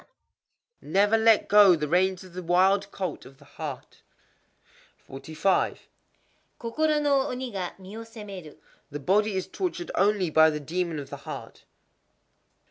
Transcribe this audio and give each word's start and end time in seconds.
_Never 0.81 1.15
let 1.15 1.47
go 1.47 1.75
the 1.75 1.87
reins 1.87 2.23
of 2.23 2.33
the 2.33 2.41
wild 2.41 2.91
colt 2.91 3.23
of 3.23 3.37
the 3.37 3.45
heart. 3.45 4.01
45.—Kokoro 5.07 6.99
no 6.99 7.27
oni 7.27 7.51
ga 7.51 7.73
mi 7.77 7.95
wo 7.95 8.03
séméru. 8.03 8.57
The 8.89 8.99
body 8.99 9.35
is 9.35 9.45
tortured 9.45 9.91
only 9.93 10.31
by 10.31 10.49
the 10.49 10.59
demon 10.59 10.97
of 10.97 11.11
the 11.11 11.17
heart. 11.17 11.65